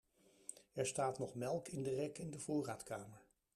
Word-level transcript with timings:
Er 0.73 0.85
staat 0.85 1.19
nog 1.19 1.35
melk 1.35 1.67
in 1.67 1.83
de 1.83 1.93
rek 1.95 2.17
in 2.17 2.31
de 2.31 2.39
voorraadkamer. 2.39 3.21